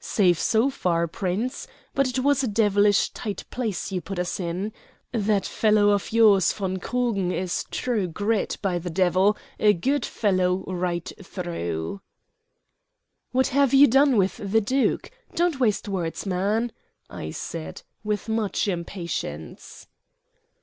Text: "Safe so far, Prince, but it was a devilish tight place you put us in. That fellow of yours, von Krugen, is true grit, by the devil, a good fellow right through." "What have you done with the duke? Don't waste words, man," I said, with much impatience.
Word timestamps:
"Safe 0.00 0.38
so 0.38 0.68
far, 0.68 1.06
Prince, 1.08 1.66
but 1.94 2.06
it 2.06 2.18
was 2.18 2.44
a 2.44 2.46
devilish 2.46 3.08
tight 3.12 3.46
place 3.48 3.90
you 3.90 4.02
put 4.02 4.18
us 4.18 4.38
in. 4.38 4.70
That 5.12 5.46
fellow 5.46 5.88
of 5.92 6.12
yours, 6.12 6.52
von 6.52 6.76
Krugen, 6.76 7.32
is 7.32 7.64
true 7.70 8.06
grit, 8.06 8.58
by 8.60 8.78
the 8.78 8.90
devil, 8.90 9.34
a 9.58 9.72
good 9.72 10.04
fellow 10.04 10.62
right 10.66 11.10
through." 11.22 12.02
"What 13.32 13.46
have 13.46 13.72
you 13.72 13.86
done 13.86 14.18
with 14.18 14.36
the 14.36 14.60
duke? 14.60 15.10
Don't 15.34 15.58
waste 15.58 15.88
words, 15.88 16.26
man," 16.26 16.70
I 17.08 17.30
said, 17.30 17.82
with 18.04 18.28
much 18.28 18.68
impatience. 18.68 19.86